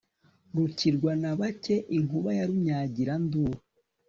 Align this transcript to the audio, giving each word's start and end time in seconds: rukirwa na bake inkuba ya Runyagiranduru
rukirwa 0.55 1.11
na 1.21 1.31
bake 1.39 1.75
inkuba 1.97 2.29
ya 2.37 2.45
Runyagiranduru 2.49 3.57